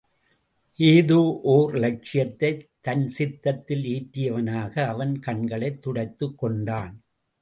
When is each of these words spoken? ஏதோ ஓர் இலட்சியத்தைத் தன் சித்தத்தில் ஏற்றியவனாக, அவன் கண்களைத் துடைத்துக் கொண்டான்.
ஏதோ 0.77 1.39
ஓர் 1.43 1.75
இலட்சியத்தைத் 1.75 2.67
தன் 2.81 3.07
சித்தத்தில் 3.07 3.83
ஏற்றியவனாக, 3.83 4.85
அவன் 4.85 5.19
கண்களைத் 5.19 5.81
துடைத்துக் 5.81 6.37
கொண்டான். 6.37 7.03